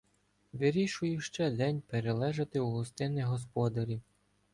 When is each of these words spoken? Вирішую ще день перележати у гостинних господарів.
Вирішую 0.53 1.19
ще 1.21 1.51
день 1.51 1.81
перележати 1.81 2.59
у 2.59 2.71
гостинних 2.71 3.25
господарів. 3.25 4.01